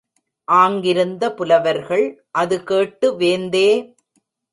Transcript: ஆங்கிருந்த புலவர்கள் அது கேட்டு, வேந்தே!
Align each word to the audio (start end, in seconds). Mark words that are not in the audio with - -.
ஆங்கிருந்த 0.47 1.23
புலவர்கள் 1.33 2.05
அது 2.31 2.63
கேட்டு, 2.63 3.15
வேந்தே! 3.15 3.67